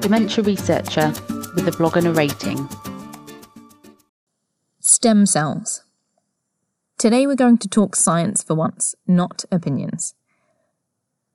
[0.00, 1.08] dementia researcher
[1.54, 2.68] with a blog and a rating.
[4.80, 5.84] Stem cells.
[6.96, 10.14] Today we're going to talk science for once, not opinions.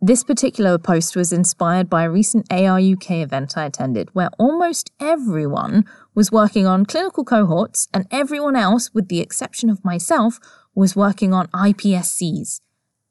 [0.02, 5.86] This particular post was inspired by a recent ARUK event I attended where almost everyone
[6.14, 10.40] was working on clinical cohorts and everyone else, with the exception of myself,
[10.74, 12.62] was working on iPSCs.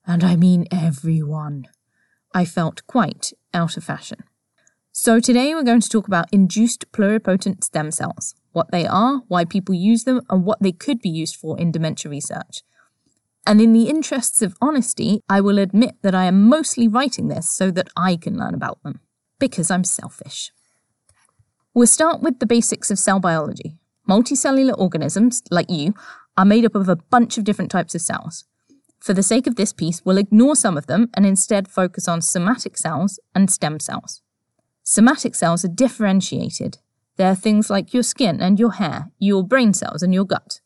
[0.06, 1.66] And I mean everyone.
[2.34, 4.24] I felt quite out of fashion.
[4.96, 9.44] So today we're going to talk about induced pluripotent stem cells, what they are, why
[9.44, 12.62] people use them, and what they could be used for in dementia research.
[13.44, 17.50] And in the interests of honesty, I will admit that I am mostly writing this
[17.50, 19.00] so that I can learn about them,
[19.40, 20.52] because I'm selfish.
[21.74, 23.76] We'll start with the basics of cell biology.
[24.08, 25.94] Multicellular organisms, like you,
[26.36, 28.44] are made up of a bunch of different types of cells.
[29.00, 32.22] For the sake of this piece, we'll ignore some of them and instead focus on
[32.22, 34.22] somatic cells and stem cells.
[34.86, 36.76] Somatic cells are differentiated.
[37.16, 40.60] They're things like your skin and your hair, your brain cells and your gut.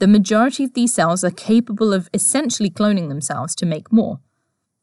[0.00, 4.18] The majority of these cells are capable of essentially cloning themselves to make more.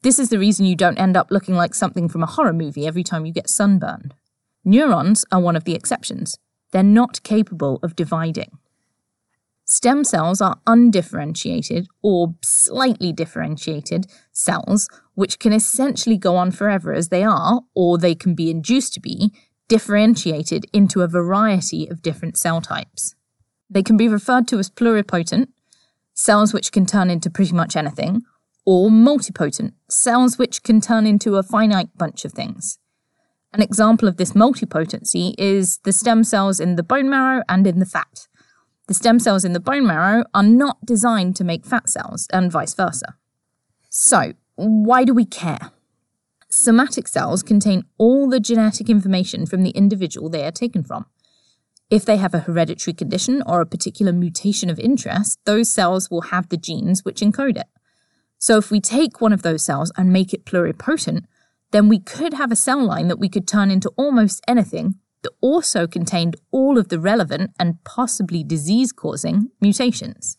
[0.00, 2.86] This is the reason you don't end up looking like something from a horror movie
[2.86, 4.14] every time you get sunburned.
[4.64, 6.38] Neurons are one of the exceptions.
[6.72, 8.58] They're not capable of dividing.
[9.66, 14.88] Stem cells are undifferentiated or slightly differentiated cells,
[15.20, 19.00] which can essentially go on forever as they are, or they can be induced to
[19.00, 19.30] be,
[19.68, 23.14] differentiated into a variety of different cell types.
[23.68, 25.48] They can be referred to as pluripotent,
[26.14, 28.22] cells which can turn into pretty much anything,
[28.64, 32.78] or multipotent, cells which can turn into a finite bunch of things.
[33.52, 37.78] An example of this multipotency is the stem cells in the bone marrow and in
[37.78, 38.26] the fat.
[38.88, 42.50] The stem cells in the bone marrow are not designed to make fat cells, and
[42.50, 43.16] vice versa.
[43.90, 45.70] So, why do we care?
[46.50, 51.06] Somatic cells contain all the genetic information from the individual they are taken from.
[51.90, 56.22] If they have a hereditary condition or a particular mutation of interest, those cells will
[56.22, 57.66] have the genes which encode it.
[58.38, 61.24] So, if we take one of those cells and make it pluripotent,
[61.72, 65.32] then we could have a cell line that we could turn into almost anything that
[65.40, 70.38] also contained all of the relevant and possibly disease causing mutations.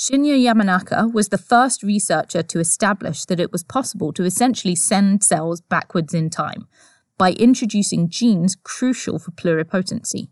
[0.00, 5.22] Shinya Yamanaka was the first researcher to establish that it was possible to essentially send
[5.22, 6.66] cells backwards in time
[7.18, 10.28] by introducing genes crucial for pluripotency.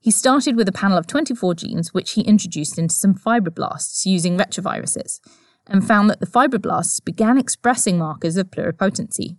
[0.00, 4.38] He started with a panel of 24 genes, which he introduced into some fibroblasts using
[4.38, 5.20] retroviruses,
[5.66, 9.36] and found that the fibroblasts began expressing markers of pluripotency,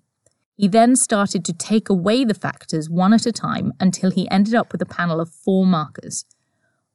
[0.56, 4.54] he then started to take away the factors one at a time until he ended
[4.54, 6.26] up with a panel of four markers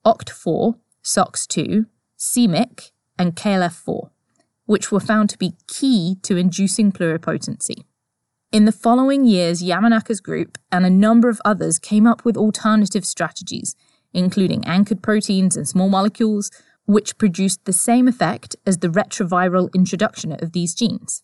[0.06, 1.86] OCT4, SOX2,
[2.18, 4.10] c-Myc, and KLF4,
[4.66, 7.84] which were found to be key to inducing pluripotency.
[8.50, 13.06] In the following years, Yamanaka's group and a number of others came up with alternative
[13.06, 13.76] strategies,
[14.12, 16.50] including anchored proteins and small molecules,
[16.86, 21.22] which produced the same effect as the retroviral introduction of these genes.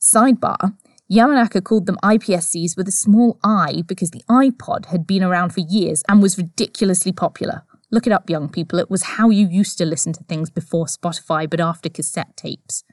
[0.00, 0.76] Sidebar
[1.10, 5.60] Yamanaka called them iPSCs with a small i because the iPod had been around for
[5.60, 7.64] years and was ridiculously popular.
[7.92, 8.78] Look it up, young people.
[8.78, 12.84] It was how you used to listen to things before Spotify, but after cassette tapes.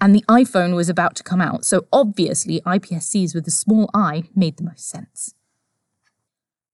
[0.00, 4.24] And the iPhone was about to come out, so obviously iPSCs with a small i
[4.36, 5.34] made the most sense.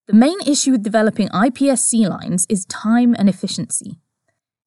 [0.06, 4.00] The main issue with developing iPSC lines is time and efficiency.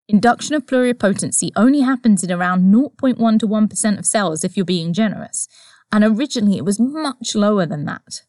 [0.07, 4.93] Induction of pluripotency only happens in around 0.1 to 1% of cells if you're being
[4.93, 5.47] generous,
[5.91, 8.23] and originally it was much lower than that.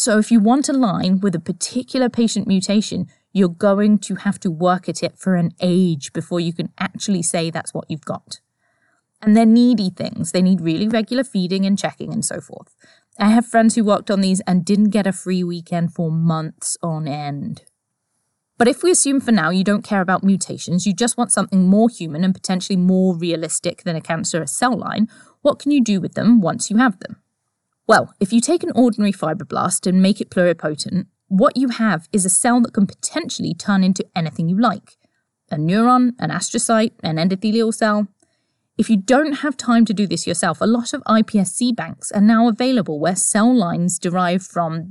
[0.00, 4.40] So if you want a line with a particular patient mutation, you're going to have
[4.40, 8.06] to work at it for an age before you can actually say that's what you've
[8.06, 8.40] got.
[9.20, 10.32] And they're needy things.
[10.32, 12.74] They need really regular feeding and checking and so forth.
[13.18, 16.78] I have friends who worked on these and didn't get a free weekend for months
[16.82, 17.64] on end.
[18.56, 21.68] But if we assume for now you don't care about mutations, you just want something
[21.68, 25.08] more human and potentially more realistic than a cancerous cell line,
[25.42, 27.20] what can you do with them once you have them?
[27.90, 32.24] Well, if you take an ordinary fibroblast and make it pluripotent, what you have is
[32.24, 34.96] a cell that can potentially turn into anything you like
[35.50, 38.06] a neuron, an astrocyte, an endothelial cell.
[38.78, 42.20] If you don't have time to do this yourself, a lot of iPSC banks are
[42.20, 44.86] now available where cell lines derived from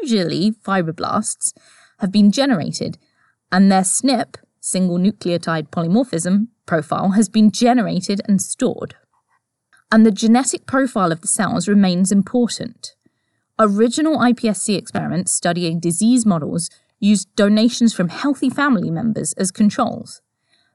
[0.00, 1.52] usually fibroblasts
[1.98, 2.96] have been generated,
[3.50, 8.94] and their SNP, single nucleotide polymorphism, profile has been generated and stored
[9.90, 12.94] and the genetic profile of the cells remains important.
[13.58, 16.68] Original iPSC experiments studying disease models
[17.00, 20.20] used donations from healthy family members as controls.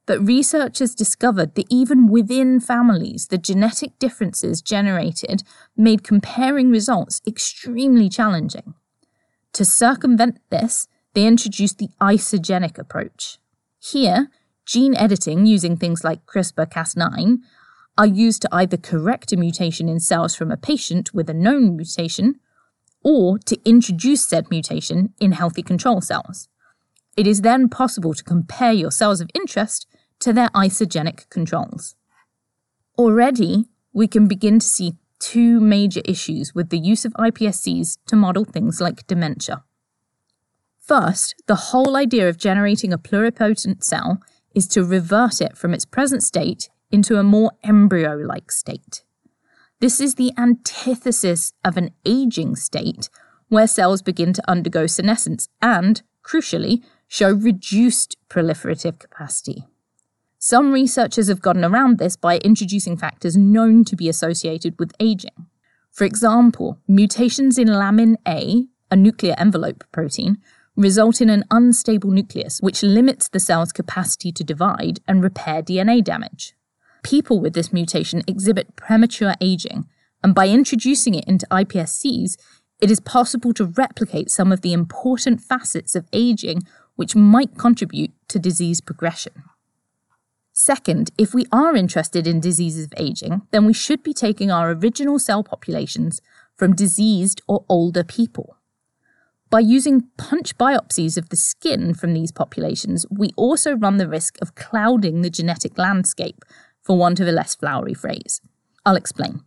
[0.05, 5.43] but researchers discovered that even within families, the genetic differences generated
[5.77, 8.73] made comparing results extremely challenging.
[9.53, 13.37] To circumvent this, they introduced the isogenic approach.
[13.79, 14.29] Here,
[14.65, 17.37] gene editing using things like CRISPR Cas9
[17.97, 21.75] are used to either correct a mutation in cells from a patient with a known
[21.75, 22.39] mutation
[23.03, 26.47] or to introduce said mutation in healthy control cells.
[27.17, 29.87] It is then possible to compare your cells of interest
[30.19, 31.95] to their isogenic controls.
[32.97, 38.15] Already, we can begin to see two major issues with the use of iPSCs to
[38.15, 39.63] model things like dementia.
[40.79, 44.21] First, the whole idea of generating a pluripotent cell
[44.55, 49.03] is to revert it from its present state into a more embryo like state.
[49.79, 53.09] This is the antithesis of an aging state
[53.49, 59.65] where cells begin to undergo senescence and, crucially, show reduced proliferative capacity.
[60.37, 65.47] Some researchers have gotten around this by introducing factors known to be associated with aging.
[65.91, 70.37] For example, mutations in lamin A, a nuclear envelope protein,
[70.75, 76.03] result in an unstable nucleus, which limits the cell's capacity to divide and repair DNA
[76.03, 76.55] damage.
[77.03, 79.87] People with this mutation exhibit premature aging,
[80.23, 82.37] and by introducing it into iPSCs,
[82.79, 86.61] it is possible to replicate some of the important facets of aging
[86.95, 89.43] which might contribute to disease progression.
[90.53, 94.71] Second, if we are interested in diseases of aging, then we should be taking our
[94.71, 96.21] original cell populations
[96.55, 98.57] from diseased or older people.
[99.49, 104.37] By using punch biopsies of the skin from these populations, we also run the risk
[104.41, 106.43] of clouding the genetic landscape,
[106.83, 108.41] for want of a less flowery phrase.
[108.85, 109.41] I'll explain.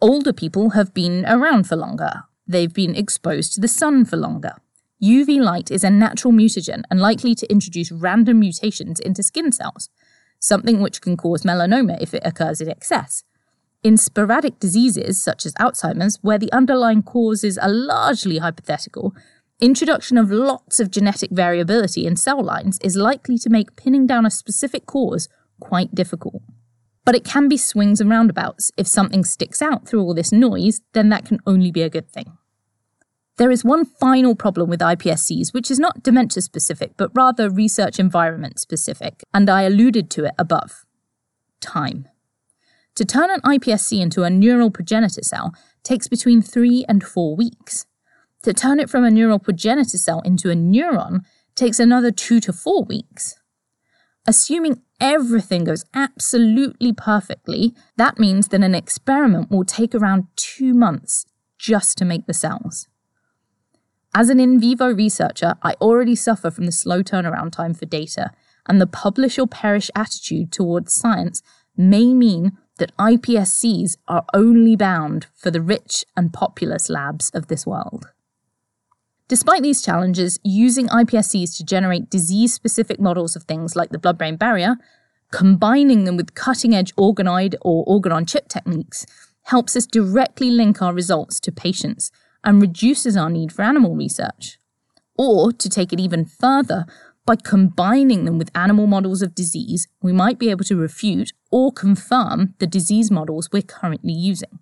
[0.00, 4.54] Older people have been around for longer, they've been exposed to the sun for longer.
[5.02, 9.88] UV light is a natural mutagen and likely to introduce random mutations into skin cells
[10.40, 13.24] something which can cause melanoma if it occurs in excess.
[13.82, 19.14] In sporadic diseases such as Alzheimer's, where the underlying causes are largely hypothetical,
[19.60, 24.26] introduction of lots of genetic variability in cell lines is likely to make pinning down
[24.26, 25.28] a specific cause
[25.60, 26.42] quite difficult.
[27.08, 28.70] But it can be swings and roundabouts.
[28.76, 32.06] If something sticks out through all this noise, then that can only be a good
[32.06, 32.36] thing.
[33.38, 37.98] There is one final problem with iPSCs, which is not dementia specific, but rather research
[37.98, 40.84] environment specific, and I alluded to it above
[41.62, 42.06] time.
[42.96, 47.86] To turn an iPSC into a neural progenitor cell takes between three and four weeks.
[48.42, 51.20] To turn it from a neural progenitor cell into a neuron
[51.54, 53.37] takes another two to four weeks.
[54.26, 61.24] Assuming everything goes absolutely perfectly, that means that an experiment will take around two months
[61.58, 62.88] just to make the cells.
[64.14, 68.32] As an in vivo researcher, I already suffer from the slow turnaround time for data,
[68.66, 71.42] and the publish or perish attitude towards science
[71.76, 77.66] may mean that iPSCs are only bound for the rich and populous labs of this
[77.66, 78.08] world.
[79.28, 84.16] Despite these challenges, using iPSCs to generate disease specific models of things like the blood
[84.16, 84.76] brain barrier,
[85.30, 89.04] combining them with cutting edge organoid or organ on chip techniques,
[89.42, 92.10] helps us directly link our results to patients
[92.42, 94.58] and reduces our need for animal research.
[95.18, 96.86] Or, to take it even further,
[97.26, 101.70] by combining them with animal models of disease, we might be able to refute or
[101.70, 104.60] confirm the disease models we're currently using.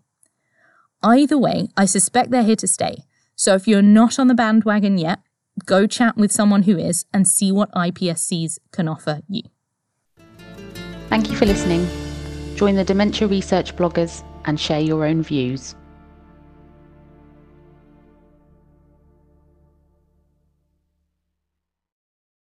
[1.04, 3.04] Either way, I suspect they're here to stay.
[3.36, 5.20] So if you're not on the bandwagon yet,
[5.64, 9.42] go chat with someone who is and see what iPSCs can offer you.
[11.08, 11.86] Thank you for listening.
[12.56, 15.74] Join the Dementia Research bloggers and share your own views.